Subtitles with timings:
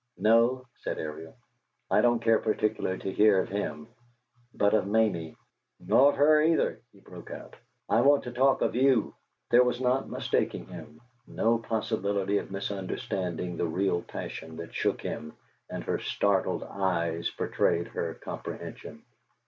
[0.17, 1.37] "No," said Ariel.
[1.91, 3.87] "I don't care particularly to hear of him,
[4.51, 5.35] but of Mamie."
[5.79, 7.55] "Nor of her, either!" he broke out.
[7.87, 9.13] "I want to talk of you!"
[9.51, 15.33] There was not mistaking him; no possibility of misunderstanding the real passion that shook him,
[15.69, 19.03] and her startled eyes betrayed her comprehension.